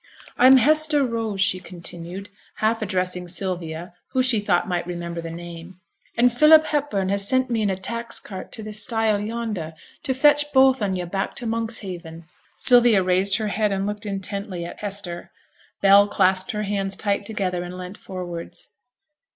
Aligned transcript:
'I'm 0.35 0.57
Hester 0.57 1.05
Rose,' 1.05 1.41
she 1.41 1.59
continued, 1.59 2.29
half 2.55 2.81
addressing 2.81 3.27
Sylvia, 3.27 3.93
who 4.13 4.23
she 4.23 4.39
thought 4.39 4.67
might 4.67 4.87
remember 4.87 5.21
the 5.21 5.29
name, 5.29 5.79
'and 6.17 6.33
Philip 6.33 6.65
Hepburn 6.65 7.09
has 7.09 7.27
sent 7.27 7.51
me 7.51 7.61
in 7.61 7.69
a 7.69 7.75
tax 7.75 8.19
cart 8.19 8.51
to 8.53 8.63
t' 8.63 8.71
stile 8.71 9.21
yonder, 9.21 9.75
to 10.01 10.13
fetch 10.15 10.51
both 10.53 10.81
on 10.81 10.95
yo' 10.95 11.05
back 11.05 11.35
to 11.35 11.45
Monkshaven.' 11.45 12.25
Sylvia 12.57 13.03
raised 13.03 13.35
her 13.35 13.49
head 13.49 13.71
and 13.71 13.85
looked 13.85 14.07
intently 14.07 14.65
at 14.65 14.79
Hester. 14.79 15.29
Bell 15.83 16.07
clasped 16.07 16.49
her 16.49 16.63
hands 16.63 16.95
tight 16.95 17.23
together 17.27 17.61
and 17.61 17.77
leant 17.77 17.99
forwards. 17.99 18.73